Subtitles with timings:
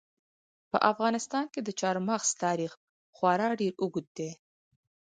[0.71, 2.71] په افغانستان کې د چار مغز تاریخ
[3.15, 4.31] خورا ډېر اوږد دی.